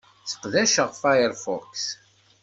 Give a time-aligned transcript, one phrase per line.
[0.25, 1.77] Sseqdaceɣ Firefox.